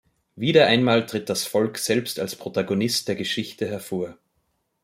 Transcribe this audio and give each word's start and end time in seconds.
Wieder 0.35 0.65
einmal 0.65 1.05
tritt 1.05 1.29
das 1.29 1.45
Volk 1.45 1.77
selbst 1.77 2.19
als 2.19 2.35
Protagonist 2.35 3.07
der 3.07 3.13
Geschichte 3.15 3.67
hervor. 3.67 4.17